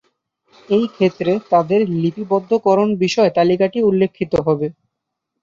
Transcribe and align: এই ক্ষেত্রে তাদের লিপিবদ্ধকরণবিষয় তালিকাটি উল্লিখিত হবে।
এই 0.69 0.85
ক্ষেত্রে 0.87 1.31
তাদের 1.49 1.81
লিপিবদ্ধকরণবিষয় 1.95 3.31
তালিকাটি 3.37 3.79
উল্লিখিত 3.83 4.33
হবে। 4.47 4.67